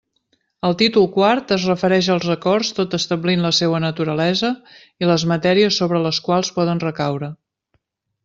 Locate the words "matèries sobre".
5.33-6.01